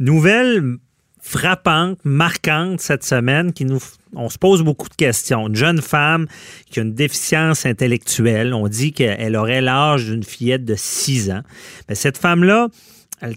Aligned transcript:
Nouvelle 0.00 0.78
frappante, 1.22 1.98
marquante 2.04 2.80
cette 2.80 3.04
semaine 3.04 3.52
qui 3.52 3.64
nous 3.64 3.78
on 4.14 4.28
se 4.28 4.38
pose 4.38 4.62
beaucoup 4.62 4.88
de 4.88 4.94
questions. 4.94 5.48
Une 5.48 5.56
jeune 5.56 5.80
femme 5.80 6.26
qui 6.70 6.80
a 6.80 6.82
une 6.82 6.94
déficience 6.94 7.66
intellectuelle, 7.66 8.54
on 8.54 8.68
dit 8.68 8.92
qu'elle 8.92 9.36
aurait 9.36 9.60
l'âge 9.60 10.06
d'une 10.06 10.24
fillette 10.24 10.64
de 10.64 10.74
6 10.76 11.30
ans. 11.30 11.42
Cette 11.92 12.18
femme-là, 12.18 12.68
elle, 13.20 13.36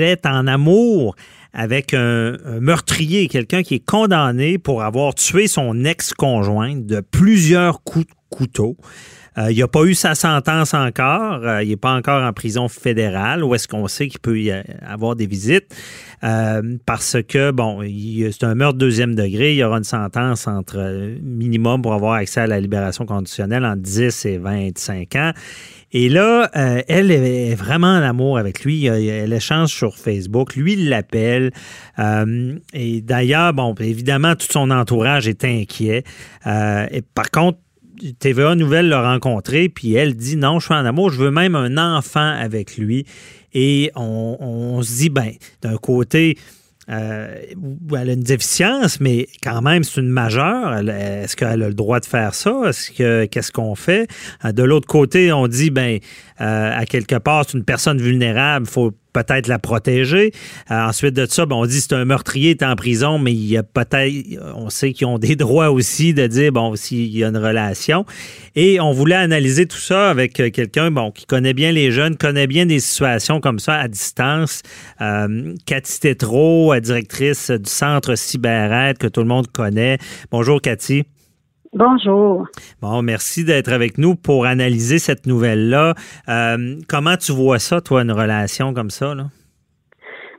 est 0.00 0.24
en 0.26 0.46
amour 0.46 1.16
avec 1.52 1.94
un, 1.94 2.36
meurtrier, 2.60 3.28
quelqu'un 3.28 3.62
qui 3.62 3.74
est 3.74 3.84
condamné 3.84 4.58
pour 4.58 4.82
avoir 4.82 5.14
tué 5.14 5.48
son 5.48 5.84
ex-conjointe 5.84 6.86
de 6.86 7.00
plusieurs 7.00 7.82
coups 7.82 8.06
de 8.06 8.12
couteau. 8.30 8.76
Euh, 9.38 9.52
il 9.52 9.58
n'a 9.58 9.68
pas 9.68 9.84
eu 9.84 9.94
sa 9.94 10.14
sentence 10.14 10.74
encore. 10.74 11.44
Euh, 11.44 11.62
il 11.62 11.68
n'est 11.68 11.76
pas 11.76 11.92
encore 11.92 12.22
en 12.22 12.32
prison 12.32 12.68
fédérale 12.68 13.44
où 13.44 13.54
est-ce 13.54 13.68
qu'on 13.68 13.86
sait 13.86 14.08
qu'il 14.08 14.20
peut 14.20 14.40
y 14.40 14.50
avoir 14.50 15.14
des 15.14 15.26
visites? 15.26 15.74
Euh, 16.24 16.78
parce 16.86 17.18
que, 17.28 17.50
bon, 17.50 17.82
c'est 17.82 18.44
un 18.44 18.54
meurtre 18.54 18.78
deuxième 18.78 19.14
degré. 19.14 19.52
Il 19.52 19.58
y 19.58 19.64
aura 19.64 19.78
une 19.78 19.84
sentence 19.84 20.46
entre 20.46 21.14
minimum 21.22 21.82
pour 21.82 21.92
avoir 21.92 22.14
accès 22.14 22.40
à 22.40 22.46
la 22.46 22.60
libération 22.60 23.04
conditionnelle 23.04 23.64
en 23.64 23.76
10 23.76 24.24
et 24.24 24.38
25 24.38 25.16
ans. 25.16 25.32
Et 25.92 26.08
là, 26.08 26.50
elle 26.52 27.10
est 27.10 27.54
vraiment 27.54 27.86
en 27.86 28.02
amour 28.02 28.38
avec 28.38 28.64
lui. 28.64 28.86
Elle 28.86 29.32
échange 29.32 29.70
sur 29.70 29.96
Facebook. 29.96 30.56
Lui, 30.56 30.72
il 30.74 30.88
l'appelle. 30.88 31.52
et 31.98 33.00
d'ailleurs, 33.02 33.52
bon, 33.52 33.74
évidemment, 33.78 34.34
tout 34.34 34.48
son 34.50 34.70
entourage 34.70 35.28
est 35.28 35.44
inquiet. 35.44 36.02
et 36.44 37.02
par 37.14 37.30
contre, 37.30 37.58
TVA 38.18 38.54
Nouvelle 38.54 38.88
l'a 38.88 39.12
rencontré, 39.12 39.68
puis 39.68 39.94
elle 39.94 40.14
dit 40.14 40.36
non, 40.36 40.58
je 40.58 40.66
suis 40.66 40.74
en 40.74 40.84
amour, 40.84 41.10
je 41.10 41.18
veux 41.18 41.30
même 41.30 41.54
un 41.54 41.76
enfant 41.96 42.28
avec 42.28 42.76
lui. 42.76 43.06
Et 43.58 43.90
on, 43.94 44.82
se 44.82 44.96
dit, 44.96 45.08
ben, 45.08 45.30
d'un 45.62 45.78
côté, 45.78 46.36
euh, 46.90 47.34
elle 47.98 48.10
a 48.10 48.12
une 48.12 48.22
déficience, 48.22 49.00
mais 49.00 49.28
quand 49.42 49.62
même, 49.62 49.82
c'est 49.82 50.00
une 50.00 50.10
majeure. 50.10 50.76
Est-ce 50.88 51.36
qu'elle 51.36 51.62
a 51.62 51.68
le 51.68 51.74
droit 51.74 51.98
de 51.98 52.04
faire 52.04 52.34
ça? 52.34 52.54
Est-ce 52.66 52.90
que 52.90 53.24
qu'est-ce 53.24 53.52
qu'on 53.52 53.74
fait? 53.74 54.08
Euh, 54.44 54.52
de 54.52 54.62
l'autre 54.62 54.86
côté, 54.86 55.32
on 55.32 55.48
dit, 55.48 55.70
ben, 55.70 55.98
euh, 56.42 56.78
à 56.78 56.84
quelque 56.84 57.16
part, 57.16 57.44
c'est 57.46 57.56
une 57.56 57.64
personne 57.64 57.98
vulnérable, 57.98 58.66
faut 58.66 58.92
peut-être 59.16 59.46
la 59.48 59.58
protéger. 59.58 60.32
Euh, 60.70 60.88
ensuite 60.88 61.14
de 61.14 61.24
ça, 61.24 61.46
ben, 61.46 61.56
on 61.56 61.64
dit 61.64 61.80
c'est 61.80 61.94
un 61.94 62.04
meurtrier 62.04 62.50
est 62.50 62.62
en 62.62 62.76
prison, 62.76 63.18
mais 63.18 63.32
il 63.32 63.46
y 63.46 63.56
a 63.56 63.62
peut-être, 63.62 64.14
on 64.54 64.68
sait 64.68 64.92
qu'ils 64.92 65.06
ont 65.06 65.18
des 65.18 65.36
droits 65.44 65.70
aussi 65.70 66.12
de 66.12 66.26
dire 66.26 66.52
bon 66.52 66.76
s'il 66.76 67.16
y 67.16 67.24
a 67.24 67.28
une 67.28 67.38
relation. 67.38 68.04
Et 68.56 68.78
on 68.78 68.92
voulait 68.92 69.16
analyser 69.16 69.64
tout 69.64 69.78
ça 69.78 70.10
avec 70.10 70.38
euh, 70.38 70.50
quelqu'un 70.50 70.90
bon 70.90 71.10
qui 71.10 71.24
connaît 71.24 71.54
bien 71.54 71.72
les 71.72 71.92
jeunes, 71.92 72.16
connaît 72.16 72.46
bien 72.46 72.66
des 72.66 72.80
situations 72.80 73.40
comme 73.40 73.58
ça 73.58 73.76
à 73.76 73.88
distance. 73.88 74.62
Euh, 75.00 75.54
Cathy 75.64 76.00
Tétrault, 76.00 76.78
directrice 76.80 77.50
du 77.50 77.70
centre 77.70 78.16
CyberAide 78.16 78.98
que 78.98 79.06
tout 79.06 79.20
le 79.20 79.28
monde 79.28 79.46
connaît. 79.50 79.96
Bonjour 80.30 80.60
Cathy. 80.60 81.04
Bonjour. 81.72 82.46
Bon, 82.80 83.02
merci 83.02 83.44
d'être 83.44 83.72
avec 83.72 83.98
nous 83.98 84.14
pour 84.14 84.46
analyser 84.46 84.98
cette 84.98 85.26
nouvelle-là. 85.26 85.94
Euh, 86.28 86.76
comment 86.88 87.16
tu 87.16 87.32
vois 87.32 87.58
ça, 87.58 87.80
toi, 87.80 88.02
une 88.02 88.12
relation 88.12 88.72
comme 88.72 88.90
ça? 88.90 89.14
Là? 89.14 89.24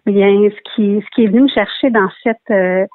Bien, 0.06 0.28
ce 0.50 0.76
qui, 0.76 1.02
ce 1.02 1.16
qui 1.16 1.26
est 1.26 1.28
venu 1.28 1.42
me 1.42 1.48
chercher 1.48 1.90
dans 1.90 2.10
cette, 2.24 2.38
euh, 2.52 2.86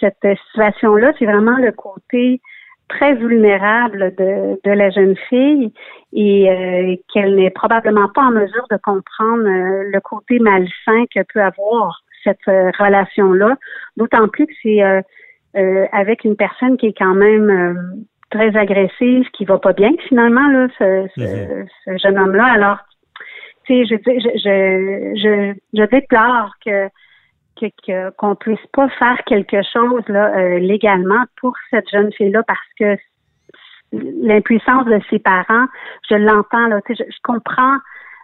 cette 0.00 0.26
situation-là, 0.52 1.12
c'est 1.18 1.26
vraiment 1.26 1.56
le 1.56 1.72
côté 1.72 2.40
très 2.88 3.14
vulnérable 3.14 4.14
de, 4.18 4.60
de 4.64 4.70
la 4.70 4.90
jeune 4.90 5.16
fille 5.28 5.72
et 6.12 6.50
euh, 6.50 6.96
qu'elle 7.12 7.36
n'est 7.36 7.50
probablement 7.50 8.08
pas 8.08 8.22
en 8.22 8.32
mesure 8.32 8.66
de 8.70 8.76
comprendre 8.82 9.44
le 9.44 10.00
côté 10.00 10.40
malsain 10.40 11.04
que 11.14 11.20
peut 11.32 11.40
avoir 11.40 12.02
cette 12.24 12.44
relation-là, 12.46 13.56
d'autant 13.96 14.28
plus 14.28 14.46
que 14.46 14.52
c'est 14.62 14.82
euh, 15.56 15.86
avec 15.92 16.24
une 16.24 16.36
personne 16.36 16.76
qui 16.76 16.86
est 16.86 16.96
quand 16.96 17.14
même 17.14 17.50
euh, 17.50 17.74
très 18.30 18.56
agressive, 18.56 19.28
qui 19.32 19.44
va 19.44 19.58
pas 19.58 19.72
bien 19.72 19.90
finalement 20.08 20.46
là, 20.48 20.68
ce, 20.78 21.08
ce, 21.16 21.90
mhm. 21.90 21.98
jeune 21.98 22.18
homme-là. 22.18 22.44
Alors, 22.44 22.78
tu 23.64 23.74
sais, 23.74 23.84
je, 23.84 23.96
je, 23.96 25.16
je, 25.16 25.54
je, 25.74 25.84
déplore 25.86 26.52
que 26.64 26.88
qu'on 28.16 28.36
puisse 28.36 28.64
pas 28.72 28.88
faire 28.90 29.18
quelque 29.26 29.60
chose 29.70 30.02
là 30.08 30.34
euh, 30.34 30.58
légalement 30.60 31.24
pour 31.40 31.52
cette 31.70 31.90
jeune 31.90 32.10
fille-là 32.12 32.42
parce 32.44 32.58
que 32.78 32.96
l'impuissance 33.92 34.86
de 34.86 34.98
ses 35.10 35.18
parents, 35.18 35.66
je 36.08 36.14
l'entends 36.14 36.68
là, 36.68 36.80
je, 36.88 36.94
je 36.94 37.18
comprends 37.22 37.76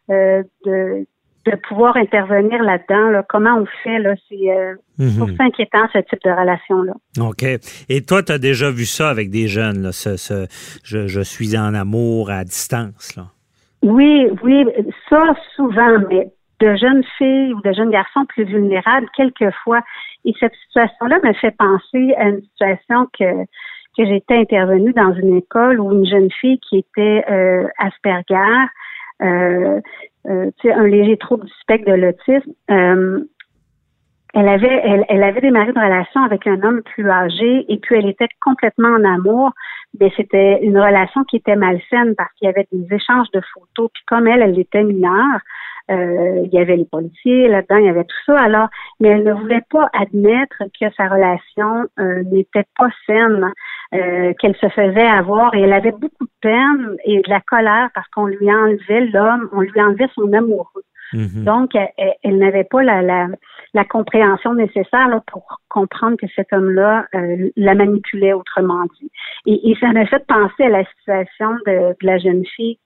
de 0.09 1.05
de 1.47 1.57
pouvoir 1.69 1.97
intervenir 1.97 2.63
là-dedans. 2.63 3.23
Comment 3.29 3.59
on 3.59 3.67
fait? 3.85 3.99
Là, 3.99 4.15
c'est 4.29 4.51
euh, 4.51 4.75
mhm. 4.99 5.37
inquiétant, 5.39 5.87
ce 5.93 5.99
type 5.99 6.19
de 6.25 6.31
relation-là. 6.31 6.93
OK. 7.21 7.45
Et 7.89 8.03
toi, 8.03 8.23
tu 8.23 8.33
as 8.33 8.39
déjà 8.39 8.71
vu 8.71 8.85
ça 8.85 9.09
avec 9.09 9.31
des 9.31 9.47
jeunes, 9.47 9.83
là, 9.83 9.93
ce, 9.93 10.17
ce 10.17 10.47
je, 10.85 11.21
suis 11.21 11.57
en 11.57 11.75
amour 11.75 12.31
à 12.31 12.45
distance. 12.45 13.17
Là? 13.17 13.27
Oui, 13.83 14.29
oui, 14.43 14.65
ça 15.09 15.35
souvent, 15.55 15.99
mais 16.11 16.33
de 16.61 16.75
jeunes 16.77 17.05
filles 17.19 17.55
ou 17.55 17.61
de 17.63 17.73
jeunes 17.73 17.91
garçons 17.91 18.25
plus 18.29 18.45
vulnérables, 18.45 19.07
quelquefois. 19.17 19.81
Et 20.25 20.33
cette 20.41 20.55
situation-là 20.67 21.21
me 21.23 21.33
fait 21.35 21.55
penser 21.57 22.15
à 22.17 22.29
une 22.29 22.43
situation 22.43 23.07
que 23.19 23.47
que 23.97 24.05
j'étais 24.05 24.37
intervenue 24.37 24.93
dans 24.93 25.15
une 25.15 25.37
école 25.37 25.81
où 25.81 25.91
une 25.91 26.07
jeune 26.07 26.31
fille 26.31 26.59
qui 26.59 26.79
était 26.79 27.25
euh, 27.31 27.67
Asperger, 27.79 28.67
euh, 29.23 29.81
euh, 30.29 30.51
un 30.65 30.87
léger 30.87 31.17
trouble 31.17 31.47
du 31.47 31.53
spectre 31.61 31.91
de 31.91 31.97
l'autisme. 31.97 32.53
Euh, 32.71 33.25
elle 34.37 34.49
avait, 34.49 34.81
elle, 34.85 35.05
elle, 35.09 35.23
avait 35.23 35.41
démarré 35.41 35.71
une 35.75 35.83
relation 35.83 36.23
avec 36.23 36.47
un 36.47 36.63
homme 36.63 36.83
plus 36.83 37.09
âgé 37.09 37.65
et 37.69 37.79
puis 37.79 37.97
elle 37.97 38.09
était 38.09 38.29
complètement 38.45 38.91
en 38.91 39.05
amour. 39.05 39.53
Mais 39.99 40.13
c'était 40.15 40.63
une 40.63 40.79
relation 40.79 41.25
qui 41.25 41.37
était 41.37 41.57
malsaine 41.57 42.15
parce 42.17 42.31
qu'il 42.35 42.47
y 42.47 42.51
avait 42.51 42.67
des 42.71 42.95
échanges 42.95 43.31
de 43.33 43.41
photos. 43.55 43.91
Puis 43.95 44.03
comme 44.07 44.27
elle, 44.27 44.43
elle 44.43 44.59
était 44.59 44.85
mineure, 44.85 45.41
euh, 45.91 46.43
il 46.45 46.53
y 46.53 46.59
avait 46.59 46.77
les 46.77 46.85
policiers 46.85 47.49
là-dedans, 47.49 47.77
il 47.77 47.87
y 47.87 47.89
avait 47.89 48.05
tout 48.05 48.17
ça. 48.27 48.39
Alors, 48.39 48.69
mais 49.01 49.09
elle 49.09 49.25
ne 49.25 49.33
voulait 49.33 49.65
pas 49.71 49.89
admettre 49.95 50.65
que 50.79 50.87
sa 50.99 51.09
relation 51.09 51.89
euh, 51.99 52.23
n'était 52.25 52.67
pas 52.79 52.89
saine, 53.07 53.51
euh, 53.95 54.35
qu'elle 54.39 54.57
se 54.57 54.69
faisait 54.69 55.07
avoir 55.07 55.55
et 55.55 55.63
elle 55.63 55.73
avait 55.73 55.93
beaucoup 55.93 56.25
de 56.25 56.39
peine 56.43 56.97
et 57.05 57.23
de 57.23 57.31
la 57.31 57.41
colère 57.41 57.89
parce 57.95 58.09
qu'on 58.09 58.27
lui 58.27 58.53
enlevait 58.53 59.07
l'homme, 59.07 59.49
on 59.53 59.61
lui 59.61 59.81
enlevait 59.81 60.09
son 60.15 60.31
amoureux. 60.35 60.83
Mhm. 61.13 61.45
Donc, 61.45 61.71
elle, 61.75 62.39
n'avait 62.39 62.65
pas 62.65 62.83
la, 62.83 63.01
la, 63.01 63.29
la, 63.77 63.85
compréhension 63.85 64.55
nécessaire 64.55 65.09
pour 65.27 65.61
comprendre 65.69 66.17
que 66.17 66.27
cet 66.35 66.53
homme-là 66.53 67.07
la 67.57 67.75
manipulait, 67.75 68.33
autrement 68.33 68.85
dit. 69.01 69.11
Et, 69.47 69.71
et 69.71 69.77
ça 69.81 69.93
m'a 69.93 70.07
fait 70.07 70.27
penser 70.27 70.65
à 70.65 70.69
la 70.69 70.85
situation 70.85 71.53
de, 71.67 71.91
de 72.01 72.07
la 72.07 72.19
jeune 72.19 72.45
fille 72.45 72.79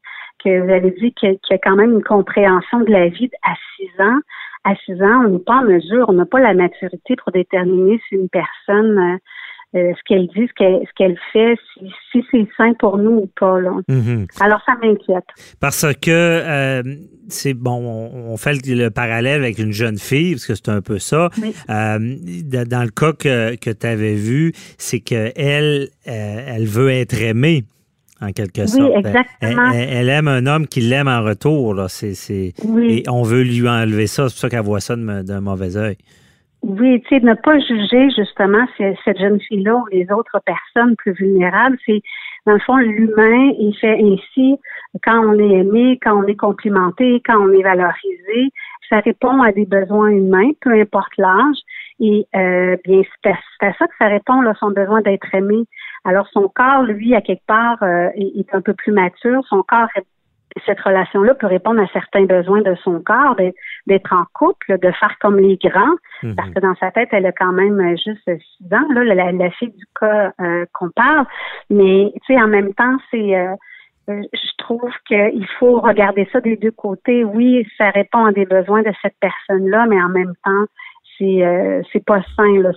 que 0.42 0.60
vous 0.60 0.70
avez 0.70 0.90
dit 0.90 1.12
qu'il 1.14 1.38
y, 1.50 1.54
a 1.54 1.58
quand 1.58 1.76
même 1.76 1.92
une 1.92 2.02
compréhension 2.02 2.80
de 2.80 2.90
la 2.90 3.08
vie 3.08 3.30
à 3.42 3.54
6 3.76 4.02
ans. 4.02 4.20
À 4.64 4.74
6 4.74 5.02
ans, 5.02 5.24
on 5.24 5.28
n'est 5.30 5.38
pas 5.38 5.56
en 5.56 5.64
mesure, 5.64 6.06
on 6.08 6.12
n'a 6.12 6.26
pas 6.26 6.40
la 6.40 6.54
maturité 6.54 7.16
pour 7.16 7.32
déterminer 7.32 8.00
si 8.08 8.14
une 8.14 8.28
personne, 8.28 8.98
euh, 8.98 9.18
euh, 9.76 9.92
ce 9.94 10.00
qu'elle 10.06 10.26
dit, 10.28 10.48
ce 10.48 10.94
qu'elle 10.96 11.18
fait, 11.32 11.54
si, 12.10 12.24
c'est 12.30 12.48
sain 12.56 12.72
pour 12.78 12.98
nous 12.98 13.22
ou 13.22 13.30
pas. 13.38 13.60
Mm-hmm. 13.88 14.26
Alors, 14.40 14.60
ça 14.66 14.74
m'inquiète. 14.82 15.24
Parce 15.60 15.86
que 15.94 16.10
euh, 16.10 16.82
c'est 17.28 17.54
bon, 17.54 18.10
on, 18.12 18.36
fait 18.36 18.66
le, 18.66 18.88
parallèle 18.90 19.42
avec 19.42 19.58
une 19.58 19.72
jeune 19.72 19.98
fille, 19.98 20.32
parce 20.32 20.46
que 20.46 20.54
c'est 20.54 20.70
un 20.70 20.80
peu 20.80 20.98
ça. 20.98 21.30
dans 21.68 22.84
le 22.84 22.90
cas 22.90 23.12
que, 23.12 23.54
que 23.56 23.70
tu 23.70 23.86
avais 23.86 24.14
vu, 24.14 24.52
c'est 24.76 25.00
qu'elle, 25.00 25.88
elle 26.04 26.66
veut 26.66 26.90
être 26.90 27.20
aimée 27.22 27.64
en 28.20 28.32
quelque 28.32 28.66
sorte. 28.66 28.82
Oui, 28.82 28.98
exactement. 28.98 29.70
Elle, 29.72 30.08
aime 30.08 30.28
un 30.28 30.46
homme 30.46 30.66
qui 30.66 30.80
l'aime 30.80 31.08
en 31.08 31.22
retour. 31.22 31.74
Là. 31.74 31.86
Et 32.02 33.04
on 33.08 33.22
veut 33.22 33.42
lui 33.42 33.68
enlever 33.68 34.06
ça. 34.06 34.28
C'est 34.28 34.34
pour 34.34 34.40
ça 34.40 34.50
qu'elle 34.50 34.60
voit 34.60 34.80
ça 34.80 34.96
d'un 34.96 35.40
mauvais 35.40 35.76
œil. 35.76 35.96
Oui, 36.62 37.00
tu 37.02 37.08
sais, 37.08 37.24
ne 37.24 37.34
pas 37.34 37.58
juger 37.58 38.10
justement 38.10 38.66
cette 38.76 39.18
jeune 39.18 39.40
fille-là 39.40 39.76
ou 39.76 39.86
les 39.90 40.10
autres 40.12 40.40
personnes 40.44 40.94
plus 40.96 41.12
vulnérables. 41.12 41.78
C'est, 41.86 42.02
dans 42.44 42.52
le 42.52 42.60
fond, 42.60 42.76
l'humain, 42.76 43.52
il 43.58 43.74
fait 43.80 43.98
ainsi 43.98 44.56
quand 45.02 45.24
on 45.24 45.38
est 45.38 45.60
aimé, 45.60 45.98
quand 46.02 46.22
on 46.22 46.26
est 46.26 46.36
complimenté, 46.36 47.22
quand 47.24 47.38
on 47.38 47.50
est 47.52 47.62
valorisé. 47.62 48.50
Ça 48.90 49.00
répond 49.00 49.40
à 49.40 49.52
des 49.52 49.64
besoins 49.64 50.10
humains, 50.10 50.50
peu 50.60 50.78
importe 50.78 51.16
l'âge. 51.16 51.56
Et 51.98 52.26
euh, 52.36 52.76
bien, 52.84 53.02
c'est 53.24 53.30
à, 53.30 53.72
ça 53.74 53.86
que 53.86 53.94
ça 53.98 54.08
répond, 54.08 54.42
là, 54.42 54.52
son 54.58 54.70
besoin 54.70 55.00
d'être 55.00 55.34
aimé. 55.34 55.64
Alors, 56.04 56.28
son 56.28 56.48
corps, 56.48 56.82
lui, 56.82 57.14
à 57.14 57.22
quelque 57.22 57.46
part, 57.46 57.82
euh, 57.82 58.08
est, 58.16 58.54
un 58.54 58.60
peu 58.60 58.74
plus 58.74 58.92
mature. 58.92 59.42
Son 59.48 59.62
corps, 59.62 59.88
cette 60.66 60.80
relation-là 60.80 61.34
peut 61.34 61.46
répondre 61.46 61.80
à 61.80 61.86
certains 61.88 62.24
besoins 62.24 62.62
de 62.62 62.74
son 62.76 63.00
corps, 63.00 63.36
d'être 63.86 64.12
en 64.12 64.24
couple, 64.34 64.78
de 64.78 64.90
faire 64.92 65.16
comme 65.20 65.38
les 65.38 65.56
grands, 65.56 65.96
mhm. 66.22 66.34
parce 66.36 66.50
que 66.50 66.60
dans 66.60 66.74
sa 66.76 66.90
tête, 66.90 67.08
elle 67.12 67.26
a 67.26 67.32
quand 67.32 67.52
même 67.52 67.96
juste 67.96 68.24
six 68.24 68.74
ans, 68.74 68.86
là, 68.92 69.04
la, 69.04 69.50
fille 69.50 69.72
du 69.72 69.84
cas 69.98 70.32
euh, 70.40 70.64
qu'on 70.72 70.90
parle. 70.90 71.26
Mais, 71.68 72.12
tu 72.26 72.34
sais, 72.34 72.40
en 72.40 72.48
même 72.48 72.74
temps, 72.74 72.96
c'est... 73.10 73.36
Euh, 73.36 73.54
je 74.08 74.50
trouve 74.58 74.90
qu'il 75.06 75.46
faut 75.58 75.78
regarder 75.80 76.28
ça 76.32 76.40
des 76.40 76.56
deux 76.56 76.72
côtés. 76.72 77.22
Oui, 77.22 77.64
ça 77.78 77.90
répond 77.90 78.24
à 78.24 78.32
des 78.32 78.44
besoins 78.44 78.82
de 78.82 78.92
cette 79.02 79.14
personne-là, 79.20 79.86
mais 79.86 80.02
en 80.02 80.08
même 80.08 80.34
temps, 80.44 80.64
c'est 81.16 81.82
c'est 81.92 82.04
pas 82.04 82.20
sain 82.34 82.60
là. 82.60 82.72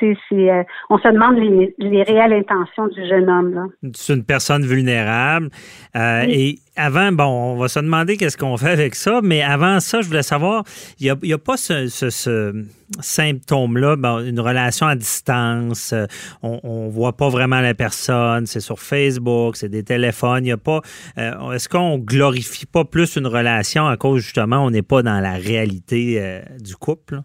C'est 0.00 0.16
euh, 0.32 0.62
on 0.90 0.98
se 0.98 1.08
demande 1.08 1.36
les, 1.36 2.02
réelles 2.02 2.32
intentions 2.32 2.88
du 2.88 3.06
jeune 3.08 3.28
homme. 3.28 3.68
C'est 3.94 4.14
une 4.14 4.24
personne 4.24 4.64
vulnérable. 4.64 5.50
Euh, 5.96 6.24
et 6.28 6.58
avant, 6.76 7.12
bon, 7.12 7.24
on 7.24 7.56
va 7.56 7.68
se 7.68 7.80
demander 7.80 8.16
qu'est-ce 8.16 8.36
qu'on 8.36 8.56
fait 8.56 8.70
avec 8.70 8.94
ça, 8.94 9.20
mais 9.22 9.42
avant 9.42 9.80
ça, 9.80 10.00
je 10.00 10.06
voulais 10.06 10.22
savoir, 10.22 10.64
il 11.00 11.14
n'y 11.22 11.32
a, 11.32 11.38
pas 11.38 11.56
ce, 11.56 12.64
symptôme-là, 13.00 13.96
une 14.26 14.40
relation 14.40 14.86
à 14.86 14.94
distance, 14.94 15.92
euh, 15.92 16.06
on 16.42 16.86
ne 16.86 16.90
voit 16.90 17.16
pas 17.16 17.28
vraiment 17.28 17.60
la 17.60 17.74
personne, 17.74 18.46
c'est 18.46 18.60
sur 18.60 18.78
Facebook, 18.78 19.56
c'est 19.56 19.68
des 19.68 19.82
téléphones, 19.82 20.44
il 20.44 20.48
n'y 20.48 20.52
a 20.52 20.56
pas... 20.56 20.80
Est-ce 21.16 21.68
qu'on 21.68 21.98
glorifie 21.98 22.66
pas 22.66 22.84
plus 22.84 23.16
une 23.16 23.26
relation 23.26 23.86
à 23.86 23.96
cause, 23.96 24.22
justement, 24.22 24.64
on 24.64 24.70
n'est 24.70 24.82
pas 24.82 25.02
dans 25.02 25.20
la 25.20 25.32
réalité 25.32 26.40
du 26.60 26.76
couple? 26.76 27.22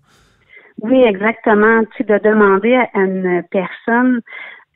Oui, 0.83 1.01
exactement. 1.03 1.83
Tu 1.95 2.03
de 2.03 2.18
demander 2.18 2.75
à 2.75 2.89
une 2.95 3.41
personne 3.50 4.19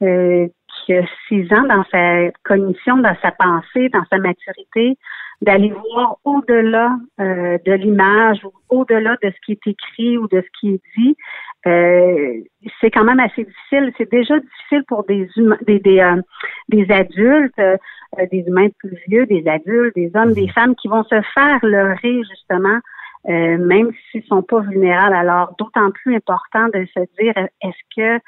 euh, 0.02 0.48
qui 0.68 0.94
a 0.94 1.04
six 1.28 1.52
ans 1.52 1.64
dans 1.64 1.84
sa 1.92 2.32
cognition, 2.46 2.98
dans 2.98 3.16
sa 3.22 3.32
pensée, 3.32 3.90
dans 3.90 4.06
sa 4.10 4.18
maturité, 4.18 4.98
d'aller 5.42 5.70
voir 5.70 6.16
au-delà 6.24 6.96
euh, 7.20 7.58
de 7.66 7.74
l'image 7.74 8.44
ou 8.46 8.54
au-delà 8.70 9.18
de 9.22 9.30
ce 9.30 9.46
qui 9.46 9.52
est 9.52 9.68
écrit 9.68 10.18
ou 10.18 10.30
de 10.30 10.42
ce 10.42 10.60
qui 10.60 10.76
est 10.76 10.82
dit, 10.98 11.16
euh, 11.68 12.42
c'est 12.80 12.90
quand 12.90 13.04
même 13.04 13.20
assez 13.20 13.44
difficile. 13.44 13.92
C'est 13.98 14.10
déjà 14.10 14.40
difficile 14.40 14.84
pour 14.88 15.04
des 15.04 15.30
des 15.68 15.80
des, 15.80 16.00
euh, 16.00 16.22
des 16.70 16.90
adultes, 16.90 17.60
euh, 17.60 17.76
des 18.32 18.46
humains 18.48 18.70
plus 18.80 18.98
vieux, 19.08 19.26
des 19.26 19.46
adultes, 19.48 19.96
des 19.96 20.10
hommes, 20.16 20.34
des 20.34 20.48
femmes 20.48 20.76
qui 20.76 20.88
vont 20.88 21.04
se 21.04 21.22
faire 21.34 21.60
leurrer 21.64 22.24
justement 22.30 22.80
euh, 23.28 23.58
même 23.58 23.92
s'ils 24.12 24.24
sont 24.24 24.42
pas 24.42 24.62
vulnérables. 24.62 25.16
Alors, 25.16 25.54
d'autant 25.60 25.92
plus 25.92 26.16
important 26.16 26.68
de 26.74 26.86
se 26.94 27.00
dire, 27.20 27.34
est-ce 27.62 27.96
que 27.96 28.24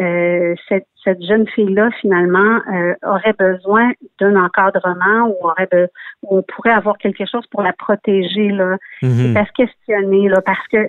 euh, 0.00 0.54
cette, 0.68 0.86
cette, 1.04 1.22
jeune 1.24 1.46
fille-là, 1.48 1.90
finalement, 2.00 2.60
euh, 2.72 2.94
aurait 3.02 3.34
besoin 3.38 3.92
d'un 4.20 4.36
encadrement 4.36 5.28
ou 5.28 5.46
aurait 5.46 5.68
ou 6.22 6.38
on 6.38 6.42
pourrait 6.42 6.72
avoir 6.72 6.96
quelque 6.98 7.26
chose 7.26 7.46
pour 7.48 7.62
la 7.62 7.72
protéger, 7.72 8.48
là? 8.48 8.76
Mm 9.02 9.34
se 9.34 9.52
questionner, 9.52 10.28
là, 10.28 10.40
parce 10.42 10.66
que 10.68 10.88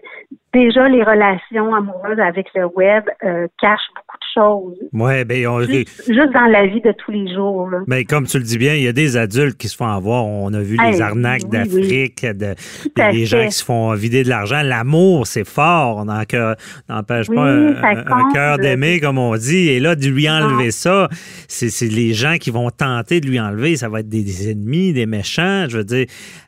déjà, 0.54 0.88
les 0.90 1.04
relations 1.04 1.74
amoureuses 1.74 2.20
avec 2.20 2.48
le 2.56 2.66
web 2.66 3.04
euh, 3.24 3.48
cachent 3.60 3.80
beaucoup 3.96 4.18
de 4.18 4.42
choses. 4.42 4.90
Ouais, 4.94 5.26
ben, 5.26 5.48
on... 5.48 5.62
juste, 5.62 6.34
dans 6.34 6.50
la 6.50 6.68
vie 6.68 6.82
de 6.82 6.92
tous 6.92 7.12
les 7.12 7.34
jours. 7.34 7.70
Là. 7.70 7.80
Ben, 7.88 8.06
comme 8.06 8.26
tu 8.26 8.38
le 8.38 8.44
dis 8.44 8.58
bien, 8.58 8.76
il 8.76 8.84
y 8.84 8.88
a 8.88 8.94
des 8.94 9.18
adultes 9.18 9.58
qui 9.58 9.68
se 9.68 9.76
font 9.76 9.88
avoir. 9.88 10.26
On 10.26 10.54
a 10.54 10.62
vu 10.62 10.78
les 10.78 11.02
arnaques 11.02 11.48
d'Afrique, 11.50 12.26
de, 12.26 12.56
des 12.96 13.26
gens 13.26 13.46
qui 13.46 13.52
se 13.52 13.64
font 13.64 13.94
vider 13.94 14.24
de 14.24 14.30
l'argent. 14.30 14.62
L'amour, 14.62 15.28
c'est 15.28 15.48
fort. 15.48 15.98
On 15.98 16.06
n'empêche 16.06 17.28
pas 17.28 17.50
un, 17.50 18.34
cœur 18.34 18.58
d'aimer, 18.58 19.00
comme 19.00 19.18
on 19.18 19.36
dit. 19.36 19.70
Et 19.70 19.80
là, 19.80 19.96
de 19.96 20.08
lui 20.08 20.30
enlever 20.30 20.72
ça, 20.72 21.10
c'est 21.48 21.90
les 21.90 22.14
gens 22.14 22.38
qui 22.40 22.52
vont 22.52 22.70
tenter 22.70 23.22
de 23.22 23.28
lui 23.28 23.40
enlever. 23.40 23.76
Ça 23.76 23.90
va 23.90 24.02
être 24.02 24.10
des, 24.10 24.52
ennemis, 24.52 24.94
des 24.94 25.06
méchants. 25.06 25.66
Je 25.70 25.78
veux 25.78 25.84
dire, 25.84 26.06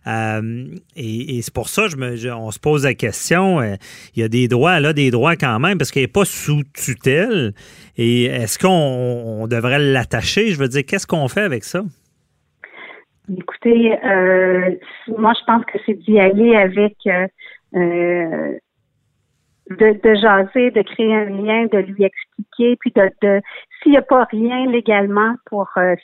euh, 0.07 0.65
et, 0.95 1.41
c'est 1.41 1.53
pour 1.53 1.69
ça, 1.69 1.87
je 1.87 1.95
me, 1.97 2.33
on 2.33 2.51
se 2.51 2.59
pose 2.59 2.83
la 2.83 2.93
question. 2.93 3.61
Euh, 3.61 3.75
il 4.15 4.21
y 4.21 4.23
a 4.23 4.27
des 4.27 4.47
droits, 4.47 4.79
là, 4.79 4.93
des 4.93 5.11
droits 5.11 5.35
quand 5.35 5.59
même, 5.59 5.77
parce 5.77 5.91
qu'elle 5.91 6.03
n'est 6.03 6.07
pas 6.07 6.25
sous 6.25 6.63
tutelle. 6.73 7.53
Et 7.97 8.25
est-ce 8.25 8.59
qu'on 8.59 9.47
devrait 9.47 9.79
l'attacher? 9.79 10.51
Je 10.51 10.59
veux 10.59 10.67
dire, 10.67 10.83
qu'est-ce 10.85 11.07
qu'on 11.07 11.27
fait 11.27 11.41
avec 11.41 11.63
ça? 11.63 11.83
Écoutez, 13.31 13.93
euh, 14.03 14.71
moi, 15.17 15.33
je 15.39 15.45
pense 15.45 15.63
que 15.65 15.77
c'est 15.85 15.93
d'y 15.93 16.19
aller 16.19 16.55
avec 16.55 16.95
euh, 17.07 17.27
euh, 17.75 18.57
de, 19.69 19.75
de 20.03 20.15
jaser, 20.15 20.71
de 20.71 20.81
créer 20.81 21.15
un 21.15 21.25
lien, 21.25 21.65
de 21.71 21.77
lui 21.77 22.03
expliquer, 22.03 22.75
puis 22.79 22.91
de, 22.95 23.09
de 23.21 23.41
s'il 23.81 23.91
n'y 23.91 23.97
a 23.97 24.01
pas 24.01 24.25
rien 24.31 24.65
légalement 24.69 25.35
pour 25.45 25.69
euh, 25.77 25.95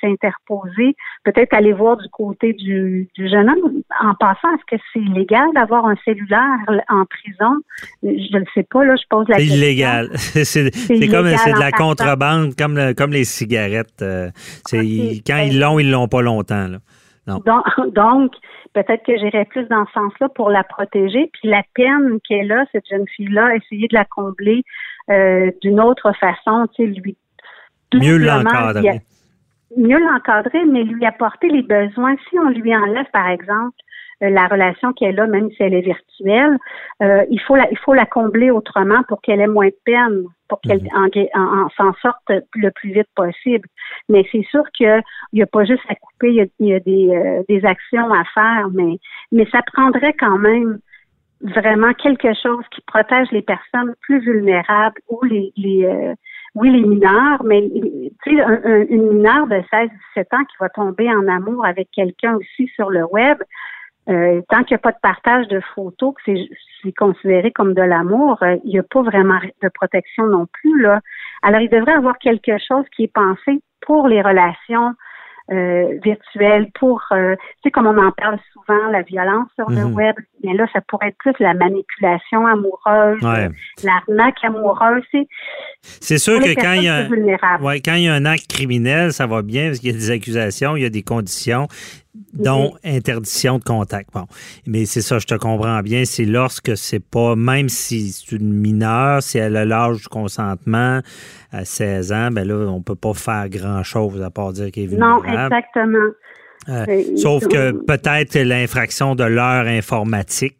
s'interposer, 0.00 0.96
peut-être 1.24 1.54
aller 1.54 1.72
voir 1.72 1.96
du 1.96 2.08
côté 2.10 2.52
du, 2.52 3.08
du, 3.14 3.28
jeune 3.28 3.48
homme. 3.48 3.82
En 4.00 4.14
passant, 4.14 4.48
est-ce 4.54 4.76
que 4.76 4.82
c'est 4.92 5.00
illégal 5.00 5.46
d'avoir 5.54 5.86
un 5.86 5.96
cellulaire 6.04 6.58
en 6.88 7.04
prison? 7.06 7.56
Je 8.02 8.36
ne 8.36 8.44
sais 8.54 8.66
pas, 8.68 8.84
là, 8.84 8.96
je 8.96 9.06
pose 9.08 9.28
la 9.28 9.36
question. 9.36 9.54
C'est 9.60 9.62
illégal. 9.62 10.10
c'est 10.16 11.08
comme 11.08 11.28
c'est 11.36 11.52
de 11.52 11.58
la 11.58 11.72
contrebande, 11.72 12.54
comme, 12.56 12.94
comme 12.96 13.12
les 13.12 13.24
cigarettes. 13.24 14.02
Euh, 14.02 14.30
c'est 14.66 15.22
quand 15.26 15.38
ils 15.38 15.58
l'ont, 15.58 15.78
ils 15.78 15.90
l'ont 15.90 16.08
pas 16.08 16.22
longtemps. 16.22 16.68
Là. 16.68 16.78
Donc, 17.26 18.32
peut-être 18.72 19.04
que 19.04 19.16
j'irais 19.16 19.44
plus 19.44 19.66
dans 19.68 19.86
ce 19.86 19.92
sens-là 19.92 20.28
pour 20.30 20.50
la 20.50 20.64
protéger. 20.64 21.30
Puis 21.32 21.48
la 21.48 21.62
peine 21.74 22.18
qu'elle 22.26 22.52
a, 22.52 22.64
cette 22.72 22.88
jeune 22.88 23.06
fille-là, 23.16 23.54
essayer 23.56 23.88
de 23.88 23.94
la 23.94 24.04
combler 24.04 24.62
euh, 25.10 25.50
d'une 25.62 25.80
autre 25.80 26.12
façon, 26.18 26.66
tu 26.74 26.84
sais, 26.84 27.00
lui. 27.00 27.16
Mieux 27.94 28.18
l'encadrer. 28.18 29.00
Mieux 29.76 29.98
l'encadrer, 29.98 30.64
mais 30.64 30.82
lui 30.82 31.04
apporter 31.04 31.48
les 31.48 31.62
besoins. 31.62 32.16
Si 32.28 32.38
on 32.38 32.48
lui 32.48 32.74
enlève, 32.74 33.06
par 33.12 33.28
exemple, 33.28 33.76
la 34.20 34.46
relation 34.46 34.92
qu'elle 34.92 35.18
a, 35.18 35.26
même 35.26 35.50
si 35.52 35.62
elle 35.62 35.74
est 35.74 35.80
virtuelle, 35.80 36.58
euh, 37.02 37.24
il 37.30 37.40
faut 37.40 37.56
la, 37.56 37.70
il 37.70 37.78
faut 37.78 37.94
la 37.94 38.06
combler 38.06 38.50
autrement 38.50 39.02
pour 39.08 39.20
qu'elle 39.22 39.40
ait 39.40 39.46
moins 39.46 39.68
de 39.68 39.76
peine, 39.84 40.24
pour 40.48 40.60
qu'elle 40.60 40.82
mhm. 40.82 41.26
en, 41.34 41.68
s'en 41.70 41.92
sorte 42.02 42.30
le 42.54 42.70
plus 42.70 42.92
vite 42.92 43.08
possible. 43.14 43.68
Mais 44.08 44.26
c'est 44.30 44.44
sûr 44.50 44.64
qu'il 44.72 45.02
n'y 45.32 45.42
a 45.42 45.46
pas 45.46 45.64
juste 45.64 45.84
à 45.88 45.94
couper, 45.94 46.28
il 46.28 46.34
y 46.34 46.40
a, 46.40 46.46
il 46.58 46.66
y 46.66 46.74
a 46.74 46.80
des, 46.80 47.08
euh, 47.10 47.42
des 47.48 47.64
actions 47.64 48.12
à 48.12 48.24
faire, 48.34 48.68
mais, 48.72 48.98
mais 49.32 49.46
ça 49.50 49.60
prendrait 49.72 50.14
quand 50.14 50.38
même 50.38 50.78
vraiment 51.40 51.94
quelque 51.94 52.34
chose 52.34 52.64
qui 52.70 52.82
protège 52.82 53.30
les 53.32 53.40
personnes 53.40 53.94
plus 54.02 54.20
vulnérables 54.20 55.00
ou 55.08 55.24
les, 55.24 55.52
les 55.56 56.14
oui, 56.54 56.70
les 56.70 56.86
mineurs, 56.86 57.42
mais 57.44 57.62
tu 58.24 58.36
sais, 58.36 58.42
une 58.90 59.08
mineure 59.08 59.46
de 59.46 59.62
16-17 59.72 59.88
ans 60.32 60.44
qui 60.44 60.56
va 60.58 60.68
tomber 60.68 61.08
en 61.08 61.28
amour 61.28 61.64
avec 61.64 61.88
quelqu'un 61.92 62.34
aussi 62.34 62.66
sur 62.74 62.90
le 62.90 63.04
web, 63.04 63.38
euh, 64.10 64.40
tant 64.48 64.64
qu'il 64.64 64.74
n'y 64.74 64.76
a 64.76 64.78
pas 64.78 64.92
de 64.92 64.98
partage 65.00 65.46
de 65.48 65.60
photos, 65.74 66.14
que 66.14 66.32
c'est 66.82 66.92
considéré 66.92 67.52
comme 67.52 67.74
de 67.74 67.82
l'amour, 67.82 68.42
euh, 68.42 68.56
il 68.64 68.70
n'y 68.70 68.78
a 68.78 68.82
pas 68.82 69.02
vraiment 69.02 69.38
de 69.62 69.68
protection 69.68 70.26
non 70.26 70.46
plus. 70.52 70.82
Là. 70.82 71.00
Alors, 71.42 71.60
il 71.60 71.70
devrait 71.70 71.94
avoir 71.94 72.18
quelque 72.18 72.58
chose 72.58 72.84
qui 72.96 73.04
est 73.04 73.12
pensé 73.12 73.62
pour 73.80 74.08
les 74.08 74.20
relations 74.20 74.94
euh, 75.52 75.98
virtuelles, 76.02 76.70
pour, 76.78 77.04
tu 77.10 77.16
sais, 77.62 77.70
comme 77.70 77.86
on 77.86 77.98
en 77.98 78.12
parle 78.12 78.38
souvent, 78.52 78.86
la 78.90 79.02
violence 79.02 79.48
sur 79.56 79.68
le 79.68 79.84
mhm. 79.84 79.94
web, 79.94 80.14
bien 80.42 80.54
là, 80.54 80.66
ça 80.72 80.80
pourrait 80.80 81.08
être 81.08 81.18
plus 81.18 81.34
la 81.40 81.54
manipulation 81.54 82.46
amoureuse, 82.46 83.20
l'arnaque 83.82 84.44
amoureuse. 84.44 85.02
C'est 85.82 86.18
sûr 86.18 86.40
que 86.40 86.54
quand 86.54 86.72
il, 86.74 86.84
y 86.84 86.88
a, 86.88 87.08
ouais, 87.60 87.80
quand 87.80 87.94
il 87.94 88.04
y 88.04 88.08
a 88.08 88.14
un 88.14 88.26
acte 88.26 88.48
criminel, 88.48 89.12
ça 89.12 89.26
va 89.26 89.42
bien 89.42 89.66
parce 89.66 89.80
qu'il 89.80 89.90
y 89.90 89.94
a 89.94 89.98
des 89.98 90.10
accusations, 90.10 90.76
il 90.76 90.82
y 90.82 90.86
a 90.86 90.90
des 90.90 91.02
conditions 91.02 91.66
dont 92.32 92.74
interdiction 92.84 93.58
de 93.58 93.64
contact. 93.64 94.10
Bon, 94.12 94.26
mais 94.66 94.84
c'est 94.84 95.00
ça, 95.00 95.18
je 95.18 95.26
te 95.26 95.34
comprends 95.34 95.80
bien. 95.82 96.04
C'est 96.04 96.24
lorsque 96.24 96.76
c'est 96.76 97.04
pas, 97.04 97.36
même 97.36 97.68
si 97.68 98.12
c'est 98.12 98.32
une 98.32 98.52
mineure, 98.52 99.22
si 99.22 99.38
elle 99.38 99.56
a 99.56 99.64
l'âge 99.64 100.02
du 100.02 100.08
consentement 100.08 101.00
à 101.52 101.64
16 101.64 102.12
ans, 102.12 102.30
ben 102.30 102.46
là, 102.46 102.68
on 102.68 102.82
peut 102.82 102.96
pas 102.96 103.14
faire 103.14 103.48
grand-chose 103.48 104.22
à 104.22 104.30
part 104.30 104.52
dire 104.52 104.70
qu'elle 104.70 104.84
est 104.84 104.88
vulnérable. 104.88 105.26
Non, 105.26 105.44
exactement. 105.44 106.10
Euh, 106.68 107.16
sauf 107.16 107.48
que 107.48 107.72
peut-être 107.72 108.38
l'infraction 108.38 109.14
de 109.14 109.24
l'heure 109.24 109.66
informatique 109.66 110.59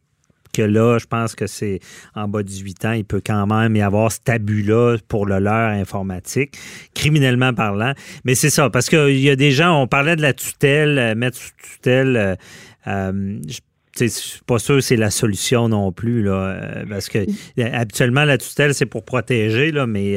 que 0.53 0.63
là, 0.63 0.99
je 0.99 1.07
pense 1.07 1.35
que 1.35 1.47
c'est 1.47 1.81
en 2.15 2.29
bas 2.29 2.43
de 2.43 2.49
18 2.49 2.85
ans, 2.85 2.93
il 2.93 3.05
peut 3.05 3.23
quand 3.25 3.47
même 3.47 3.75
y 3.77 3.83
avoir 3.83 4.13
cet 4.13 4.29
abus-là 4.29 4.97
pour 5.09 5.27
le 5.27 5.41
leur 5.41 5.71
informatique, 5.71 6.57
criminellement 6.95 7.53
parlant. 7.55 7.93
Mais 8.25 8.35
c'est 8.35 8.51
ça, 8.51 8.71
parce 8.71 8.89
qu'il 8.89 9.19
y 9.19 9.31
a 9.31 9.37
des 9.37 9.51
gens, 9.51 9.81
on 9.81 9.87
parlait 9.87 10.17
de 10.17 10.23
la 10.23 10.33
tutelle, 10.33 10.99
euh, 10.99 11.15
mettre 11.15 11.39
sous 11.39 11.53
tutelle, 11.63 12.17
euh, 12.17 12.35
euh 12.87 13.39
je 13.99 14.07
suis 14.07 14.41
pas 14.47 14.59
sûr 14.59 14.77
que 14.77 14.81
c'est 14.81 14.97
la 14.97 15.11
solution 15.11 15.69
non 15.69 15.93
plus, 15.93 16.23
là, 16.23 16.33
euh, 16.33 16.85
parce 16.89 17.09
que 17.09 17.19
habituellement, 17.61 18.25
la 18.25 18.39
tutelle, 18.39 18.73
c'est 18.73 18.87
pour 18.87 19.05
protéger, 19.05 19.73
là, 19.73 19.87
mais 19.87 20.17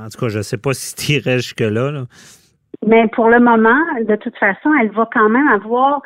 en 0.00 0.08
tout 0.08 0.18
cas, 0.18 0.28
je 0.28 0.38
ne 0.38 0.42
sais 0.42 0.56
pas 0.56 0.72
si 0.72 0.94
tu 0.96 1.12
irais 1.12 1.36
jusque-là. 1.36 1.92
Là. 1.92 2.06
Mais 2.86 3.06
pour 3.14 3.28
le 3.28 3.40
moment, 3.40 3.78
de 4.08 4.16
toute 4.16 4.36
façon, 4.36 4.70
elle 4.80 4.90
va 4.90 5.08
quand 5.12 5.28
même 5.28 5.48
avoir 5.48 6.02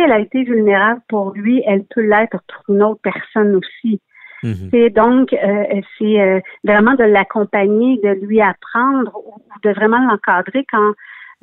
elle 0.00 0.12
a 0.12 0.20
été 0.20 0.44
vulnérable 0.44 1.00
pour 1.08 1.32
lui, 1.32 1.62
elle 1.66 1.84
peut 1.84 2.06
l'être 2.06 2.38
pour 2.46 2.74
une 2.74 2.82
autre 2.82 3.00
personne 3.02 3.56
aussi. 3.56 4.00
Mhm. 4.42 4.68
C'est 4.70 4.90
donc 4.90 5.32
euh, 5.32 5.80
c'est 5.98 6.20
euh, 6.20 6.40
vraiment 6.64 6.94
de 6.94 7.04
l'accompagner, 7.04 7.98
de 8.02 8.10
lui 8.24 8.40
apprendre 8.40 9.12
ou 9.26 9.40
de 9.64 9.70
vraiment 9.70 9.98
l'encadrer 9.98 10.64
quand 10.70 10.92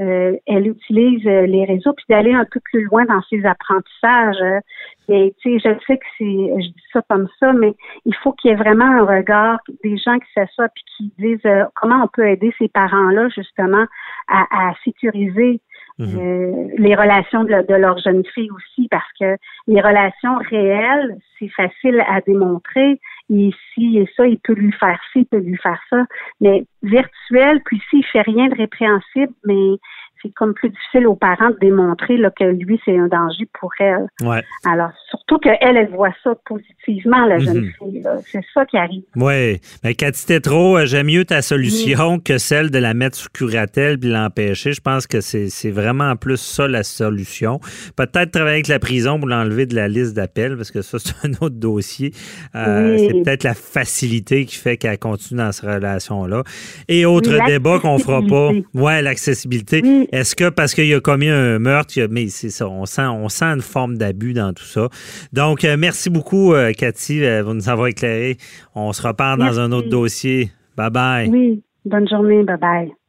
euh, 0.01 0.35
elle 0.45 0.67
utilise 0.67 1.24
les 1.24 1.63
réseaux, 1.65 1.93
puis 1.93 2.05
d'aller 2.09 2.33
un 2.33 2.45
peu 2.45 2.59
plus 2.71 2.83
loin 2.83 3.05
dans 3.05 3.21
ses 3.29 3.45
apprentissages. 3.45 4.62
Et 5.07 5.33
tu 5.41 5.59
sais, 5.59 5.69
je 5.69 5.85
sais 5.88 5.97
que 5.97 6.05
c'est, 6.17 6.63
je 6.63 6.67
dis 6.67 6.83
ça 6.91 7.01
comme 7.09 7.27
ça, 7.39 7.53
mais 7.53 7.74
il 8.05 8.15
faut 8.15 8.33
qu'il 8.33 8.51
y 8.51 8.53
ait 8.53 8.57
vraiment 8.57 8.85
un 8.85 9.05
regard 9.05 9.59
des 9.83 9.97
gens 9.97 10.19
qui 10.19 10.27
s'assoient 10.33 10.69
puis 10.69 10.83
qui 10.97 11.13
disent 11.17 11.51
comment 11.75 12.03
on 12.03 12.07
peut 12.07 12.27
aider 12.27 12.53
ces 12.59 12.67
parents-là 12.67 13.29
justement 13.29 13.85
à, 14.27 14.69
à 14.69 14.74
sécuriser 14.83 15.62
Mhm. 15.97 16.19
Euh, 16.19 16.67
les 16.77 16.93
relations 16.93 17.43
de, 17.45 17.73
leur 17.73 17.97
jeune 17.99 18.23
fille 18.33 18.51
aussi, 18.51 18.87
parce 18.89 19.09
que 19.19 19.37
les 19.67 19.81
relations 19.81 20.37
réelles, 20.49 21.17
c'est 21.39 21.47
facile 21.49 22.03
à 22.07 22.21
démontrer 22.21 22.99
et 23.29 23.51
si 23.73 23.97
et 23.97 24.09
ça, 24.15 24.27
il 24.27 24.37
peut 24.39 24.53
lui 24.53 24.71
faire 24.73 24.99
ci, 25.11 25.19
il 25.19 25.25
peut 25.25 25.39
lui 25.39 25.57
faire 25.57 25.81
ça. 25.89 26.03
Mais 26.41 26.65
virtuel, 26.83 27.61
puis 27.65 27.81
s'il 27.89 28.05
fait 28.05 28.21
rien 28.21 28.47
de 28.47 28.55
répréhensible, 28.55 29.33
mais 29.45 29.77
c'est 30.21 30.33
comme 30.33 30.53
plus 30.53 30.69
difficile 30.69 31.07
aux 31.07 31.15
parents 31.15 31.49
de 31.49 31.57
démontrer 31.59 32.17
là, 32.17 32.29
que 32.29 32.43
lui, 32.43 32.79
c'est 32.85 32.97
un 32.97 33.07
danger 33.07 33.47
pour 33.59 33.71
elle. 33.79 34.07
Ouais. 34.21 34.43
Alors, 34.65 34.91
surtout 35.17 35.38
qu'elle, 35.39 35.57
elle 35.62 35.89
voit 35.89 36.13
ça 36.24 36.31
positivement, 36.45 37.25
la 37.25 37.39
jeune 37.39 37.62
Mhm. 37.62 37.72
fille. 37.79 38.03
C'est 38.31 38.41
ça 38.53 38.65
qui 38.65 38.77
arrive. 38.77 39.03
Oui. 39.15 39.60
Mais 39.84 39.95
Cathy 39.95 40.25
Tétrault, 40.25 40.77
euh, 40.77 40.86
j'aime 40.86 41.07
mieux 41.07 41.25
ta 41.25 41.41
solution 41.41 42.19
que 42.19 42.38
celle 42.38 42.69
de 42.72 42.77
la 42.79 42.93
mettre 42.93 43.17
sous 43.17 43.29
curatelle 43.34 43.98
puis 44.00 44.10
l'empêcher. 44.10 44.74
Je 44.74 44.81
pense 44.81 45.07
que 45.07 45.22
c'est 45.22 45.72
vraiment 45.72 46.15
plus 46.15 46.38
ça 46.39 46.67
la 46.67 46.84
solution. 46.84 47.60
Peut-être 47.95 48.31
travailler 48.31 48.55
avec 48.55 48.67
la 48.67 48.79
prison 48.79 49.19
pour 49.19 49.27
l'enlever 49.27 49.65
de 49.65 49.75
la 49.75 49.88
liste 49.88 50.13
d'appels, 50.15 50.55
parce 50.57 50.72
que 50.72 50.81
ça, 50.81 50.98
c'est 51.00 51.13
un 51.24 51.31
autre 51.41 51.55
dossier. 51.55 52.12
Euh, 52.55 52.95
Oui. 52.95 53.07
C'est 53.07 53.24
peut-être 53.24 53.43
la 53.43 53.53
facilité 53.53 54.45
qui 54.45 54.55
fait 54.55 54.77
qu'elle 54.77 54.98
continue 55.00 55.39
dans 55.39 55.51
cette 55.51 55.65
relation-là. 55.69 56.43
Et 56.88 57.05
autre 57.05 57.31
Oui, 57.38 57.45
débat 57.45 57.79
qu'on 57.79 57.98
fera 58.00 58.22
pas. 58.22 58.51
l'accessibilité. 58.51 58.79
Ouais, 58.79 59.01
l'accessibilité. 59.01 59.81
Oui. 59.84 60.07
Est-ce 60.12 60.36
que 60.36 60.50
parce 60.50 60.74
qu'il 60.74 60.93
a 60.93 61.00
commis 61.00 61.29
un 61.29 61.60
meurtre, 61.60 61.93
mais 62.10 62.27
c'est 62.29 62.50
ça, 62.50 62.67
on 62.67 62.86
sent, 62.86 63.05
on 63.05 63.29
sent 63.29 63.45
une 63.45 63.62
forme 63.62 63.98
d'abus 63.98 64.34
dans 64.34 64.53
tout 64.53 64.63
ça. 64.65 64.88
Donc, 65.33 65.63
euh, 65.63 65.75
merci 65.77 66.09
beaucoup, 66.09 66.53
euh, 66.53 66.71
Cathy, 66.74 67.24
euh, 67.24 67.43
vous 67.43 67.53
nous 67.53 67.69
avoir 67.69 67.88
éclairé. 67.88 68.38
On 68.74 68.93
se 68.93 69.05
repart 69.05 69.39
dans 69.39 69.59
un 69.59 69.71
autre 69.71 69.89
dossier. 69.89 70.51
Bye 70.77 70.89
bye. 70.89 71.29
Oui. 71.29 71.63
Bonne 71.85 72.07
journée. 72.07 72.43
Bye 72.43 72.57
bye. 72.57 73.04